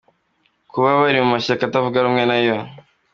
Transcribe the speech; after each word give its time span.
Kuba 0.71 0.89
bari 0.99 1.19
mu 1.23 1.29
mashyaka 1.35 1.63
atavuga 1.65 2.03
rumwe 2.05 2.23
nayo 2.29 2.55